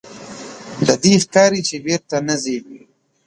[0.85, 2.57] له دې ښکاري چې بېرته نه ځې.